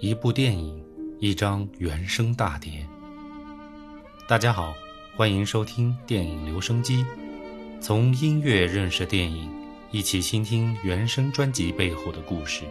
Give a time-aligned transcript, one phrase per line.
[0.00, 0.80] 一部电影，
[1.18, 2.86] 一张原声大碟。
[4.28, 4.72] 大家好，
[5.16, 7.04] 欢迎收听电影留声机，
[7.80, 9.50] 从音乐认识电影，
[9.90, 12.62] 一起倾听原声专辑背后的故事。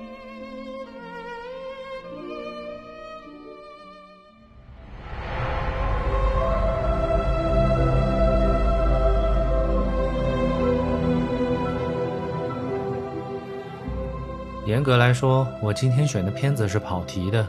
[14.78, 17.48] 严格来说，我今天选的片子是跑题的，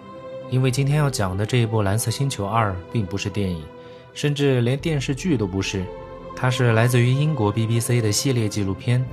[0.49, 3.63] 因为今天要讲的这一部《蓝色星球二》并不是电影，
[4.15, 5.85] 甚至连电视剧都不是，
[6.35, 9.05] 它是来自于英国 BBC 的系列纪录片。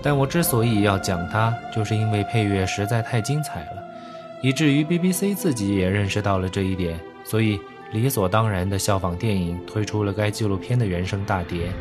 [0.00, 3.82] 但我之所以要讲它，就是因为配乐实在太精彩了，
[4.40, 7.58] 以至于 BBC 自己也认识到了这一点，所以
[7.90, 11.72] 理所当然的效仿电影，推出了该纪录片的原声大碟。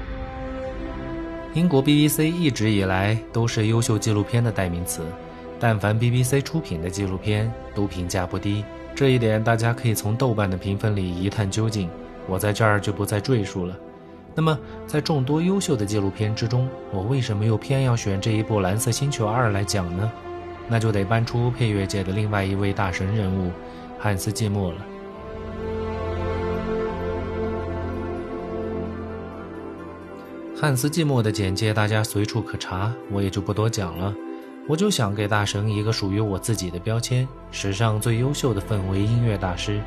[1.54, 5.04] 英国 BBC 一直以来都是优秀纪录片的代名词。
[5.60, 11.90] 但凡 BBC 出品的纪录片都评价不低，这一点大家可以从豆瓣的评分里一探究竟，
[12.28, 13.76] 我在这儿就不再赘述了。
[14.36, 20.12] 那么，在众多优秀的纪录片之中，我为什么又偏要选这一部《蓝色星球二》来讲呢？
[20.70, 23.50] 那就得搬出配乐界的另外一位大神人物——
[23.98, 24.78] 汉斯·季默了。
[30.60, 34.14] 汉斯·季默的简介大家随处可查，我也就不多讲了。
[34.70, 39.80] 我就想给大神一个属于我自己的标签——史上最优秀的氛围音乐大师。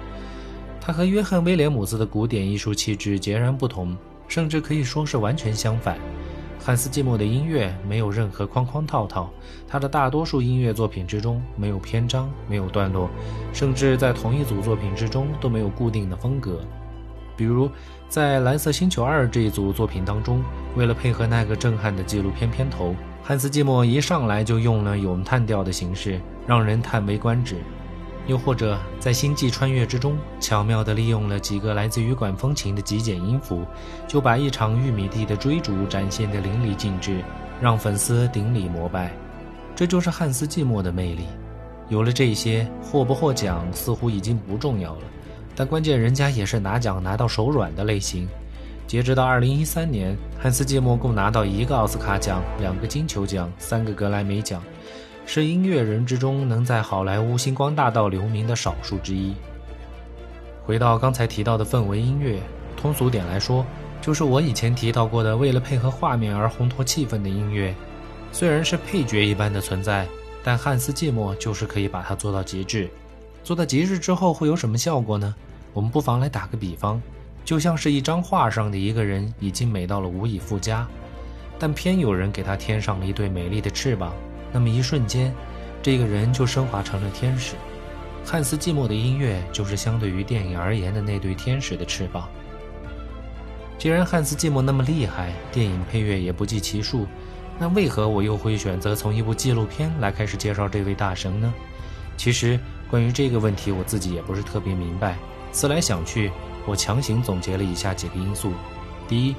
[0.80, 3.94] 他和约翰·威廉姆斯的古典艺术气质截然不同，
[4.26, 5.98] 甚至可以说是完全相反。
[6.58, 9.28] 汉斯·季默的音乐没有任何框框套套，
[9.68, 13.10] 他的大多数音乐作品之中没有篇章，没有段落，
[13.52, 16.58] 甚至在同一组作品之中都没有固定的风格。
[17.36, 17.70] 比如，
[18.08, 20.42] 在《蓝色星球二》这一组作品当中，
[20.74, 22.94] 为了配合那个震撼的纪录片片头。
[23.22, 27.56] 汉斯·季默一上来就用了咏叹调的形式，让人叹为观止；
[28.26, 33.64] 又或者在《星际穿越》之中，巧妙地利用了几个来自于管风琴的极简音符，
[34.08, 37.22] 就把一场玉米地的追逐展现得淋漓尽致，
[37.60, 39.12] 让粉丝顶礼膜拜。
[39.76, 41.24] 这就是汉斯·季默的魅力。
[41.88, 45.02] 有了这些，获不获奖似乎已经不重要了，
[45.54, 48.28] 但关键人家也是拿奖拿到手软的类型。
[48.90, 54.60] 截止到二零一三年，汉斯·季默共拿到一个奥斯卡奖、两个金球奖、三个格莱美奖，
[55.24, 59.32] 是音乐人之中能在好莱坞星光大道留名的少数之一。
[60.64, 62.40] 回到刚才提到的氛围音乐，
[62.76, 63.64] 通俗点来说，
[64.00, 67.72] 就是我以前提到过的为了配合画面而烘托气氛的音乐。
[68.32, 70.04] 虽然是配角一般的存在，
[70.42, 72.90] 但汉斯·季默就是可以把它做到极致。
[73.44, 75.32] 做到极致之后会有什么效果呢？
[75.72, 77.00] 我们不妨来打个比方。
[77.50, 80.86] 就像是一张画上的一个人已经美到了无以复加，
[81.58, 84.12] 但偏有人给他添上了一对美丽的翅膀，
[84.52, 85.34] 那么一瞬间，
[85.82, 87.56] 这个人就升华成了天使。
[88.24, 92.28] 汉斯·季默的音乐就是相对于电影而言的那对天使的翅膀。
[93.76, 97.04] 既然汉斯·季默那么厉害，电影配乐也不计其数，
[97.58, 101.52] 那为何我又会选择从一部纪录片来开始介绍这位大神呢？
[102.16, 105.16] 其实关于这个问题，我自己也不是特别明白。
[105.50, 106.30] 思来想去。
[106.66, 108.52] 我强行总结了以下几个因素：
[109.08, 109.34] 第一，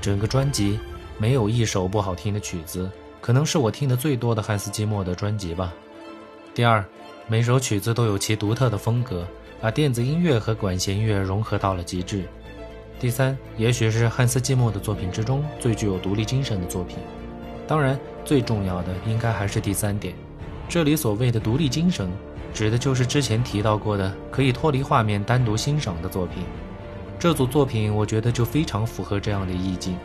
[0.00, 0.78] 整个专辑
[1.18, 2.90] 没有一首不好听的曲子，
[3.20, 5.72] 可能是我听的最多的汉斯季默的专辑吧；
[6.54, 6.84] 第二，
[7.26, 9.26] 每首曲子都有其独特的风格，
[9.60, 12.22] 把电子音乐和管弦乐融合到了极致；
[13.00, 16.98] 第三，也许是汉斯季默的作品之中最具有独立精神的作品。
[17.66, 20.14] 当然，最重要的应该还是第三点，
[20.68, 22.10] 这里所谓的独立精神。
[22.52, 26.44] 指的就是之前提到过的可以脱离画面单独欣赏的作品。
[27.18, 29.96] 这组作品，我觉得就非常符合这样的意境。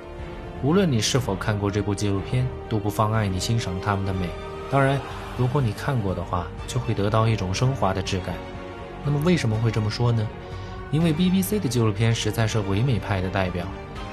[0.64, 4.30] 无论你是否看过这部纪录片，都不妨碍你欣赏它们的美。
[4.72, 5.00] 当然，
[5.38, 8.36] 如果你看过的话，就会得到一种升华的质感。
[9.04, 10.28] 那么为什么会这么说呢？
[10.92, 13.66] 因为 BBC 的纪录片实在是唯美派的代表，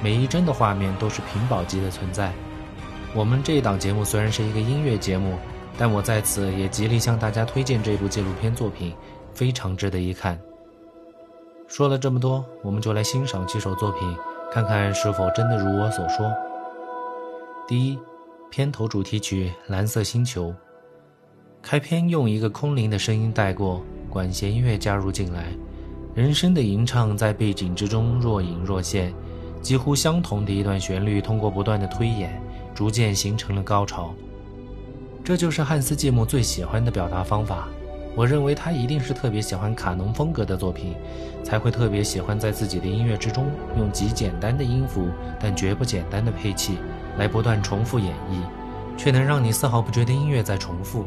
[0.03, 2.33] 每一帧的画面都是屏保级的存在。
[3.15, 5.39] 我们这一档节目虽然是一个音乐节目。
[5.79, 8.94] 但我在此也极力向大家推荐这部纪录片作品，
[9.35, 10.41] 非常值得一看。
[11.69, 14.17] 说了这么多，我们就来欣赏几首作品，
[14.53, 16.33] 看看是否真的如我所说。
[17.67, 17.99] 第一，
[18.51, 20.49] 片头主题曲《蓝色星球》，
[21.61, 25.53] 开篇用一个空灵的声音带过，管弦乐加入进来，
[26.15, 29.13] 人声的吟唱在背景之中若隐若现，
[29.61, 32.41] 几乎相同的一段旋律通过不断的推演，
[32.75, 34.15] 逐渐形成了高潮。
[35.25, 37.69] 这就是汉斯·季默最喜欢的表达方法。
[38.17, 40.97] 我认为他一定是特别喜欢卡农风格的作品，
[41.45, 43.47] 才会特别喜欢在自己的音乐之中
[43.77, 45.09] 用极简单的音符，
[45.39, 46.79] 但绝不简单的配器
[47.19, 48.41] 来不断重复演绎，
[48.97, 51.05] 却能让你丝毫不觉得音乐在重复。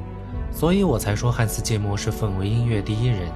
[0.52, 3.28] 所以我才说汉斯·季默是氛围音乐第一人。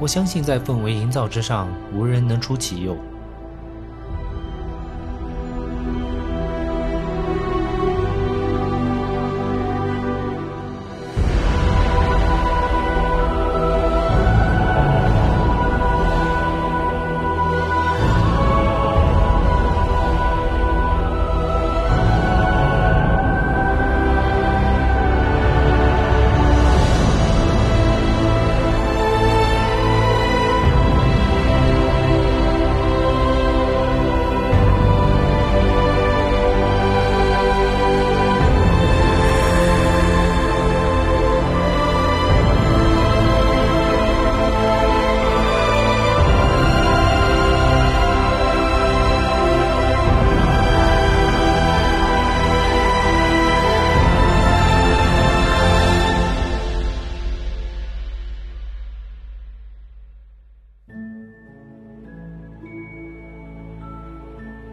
[0.00, 2.96] 我相信在氛围营造之上，无人能出其右。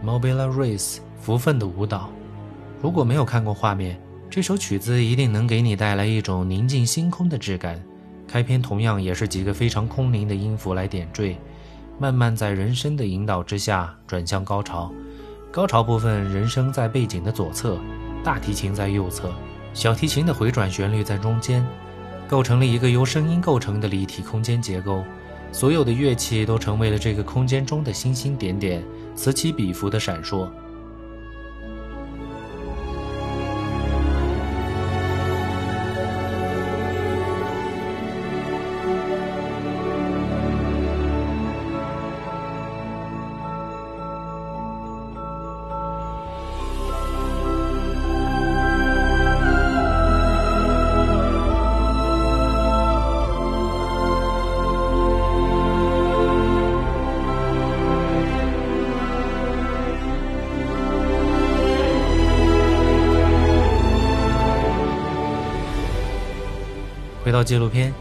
[0.08, 2.10] Mobile Race 福分的舞蹈，
[2.82, 4.00] 如果没有看过画面，
[4.30, 7.78] 这首曲子一定能给你带来一种宁静星空的质感。
[8.26, 11.38] 开篇同样也是几个非常空灵的音符来点缀，
[12.00, 14.90] 慢慢在人声的引导之下转向高潮。
[15.52, 17.78] 高潮部分，人声在背景的左侧，
[18.24, 19.30] 大提琴在右侧，
[19.74, 21.68] 小提琴的回转旋律在中间，
[22.30, 25.04] 构成了一个由声音构成的立体空间结构。
[25.52, 28.84] 所有的乐器都成为了这个空间中的星星点点。
[29.16, 30.48] 此起彼伏的闪烁。
[67.28, 67.94] 回到纪录片，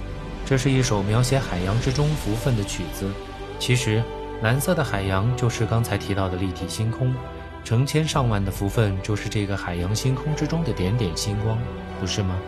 [0.45, 3.11] 这是一首描写海洋之中福分的曲子。
[3.59, 4.01] 其实，
[4.41, 7.13] 蓝色的海洋就是刚才提到的立体星空，
[7.65, 11.59] 成千上万的福分就是这个海洋星空之中的点点星光，
[11.99, 12.39] 不是吗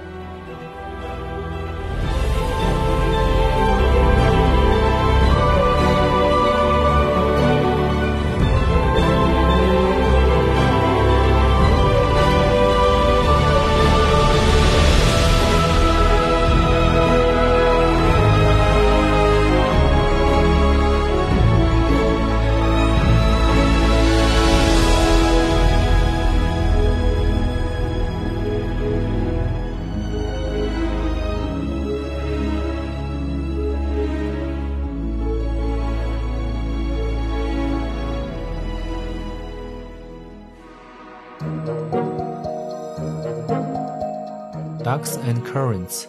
[44.88, 46.06] ？Ducks and Currents，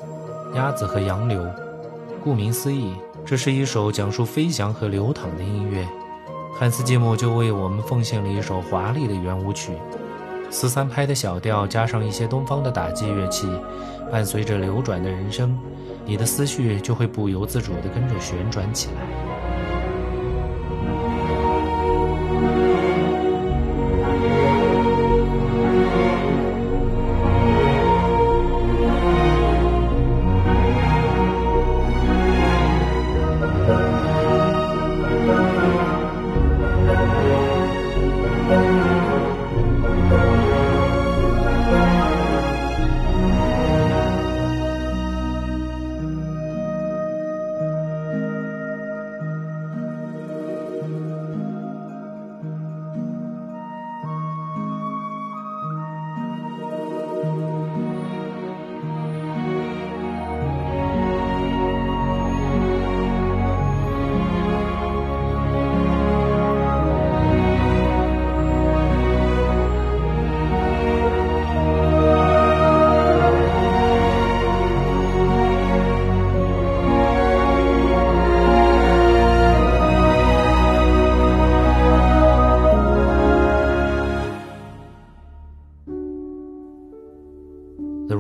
[0.56, 1.46] 鸭子和洋流。
[2.24, 2.94] 顾名思义，
[3.26, 5.86] 这是一首讲述飞翔和流淌的音乐。
[6.58, 9.74] 汉斯·季默就为我们奉献了一首华丽的圆舞曲，
[10.50, 13.50] 四三拍的小调加上一些东方的打击乐器，
[14.10, 15.60] 伴随着流转的人声，
[16.06, 19.49] 你的思绪就会不由自主地跟着旋转起来。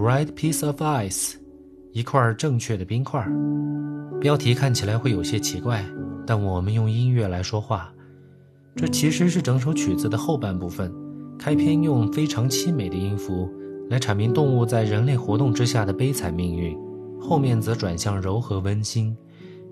[0.10, 1.36] Right piece of ice，
[1.94, 3.24] 一块正确的冰块。
[4.20, 5.86] 标题看起来会有些奇怪，
[6.26, 7.94] 但我们用音乐来说话。
[8.76, 10.92] 这其实是整首曲子的后半部分。
[11.38, 13.48] 开篇用非常凄美的音符
[13.88, 16.76] 来阐明动物在人类活动之下的悲惨命运。
[17.22, 19.16] 后面则转向柔和温馨，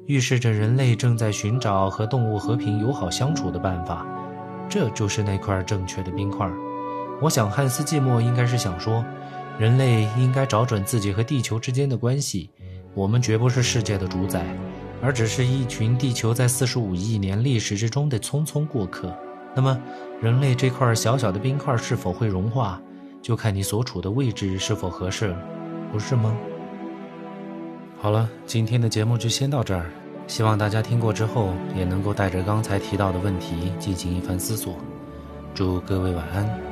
[0.06, 4.06] 预示着人类正在寻找和动物和平友好相处的办法。
[4.70, 6.48] 这就是那块正确的冰块。
[7.24, 9.04] 我想，汉斯季默应该是想说，
[9.60, 12.50] 人类应该找准自己和地球之间的关系。
[12.94, 14.46] 我们绝不是世界的主宰，
[15.02, 19.16] 而只是一群地球在四十五亿年历史之中的匆匆过客。
[19.56, 19.80] 那么，
[20.22, 22.82] 人类这块小小的冰块是否会融化，
[23.22, 25.36] 就看你所处的位置是否合适，
[25.92, 26.36] 不是吗？
[28.00, 29.90] 好了，今天的节目就先到这儿。
[30.28, 34.76] 希望大家听过之后，也能够带着刚才提到的问题进行一番思索。
[35.56, 36.67] 祝各位晚安。